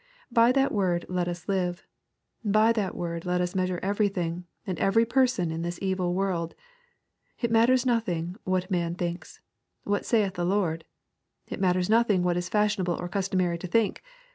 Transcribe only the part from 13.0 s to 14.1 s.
customary to think.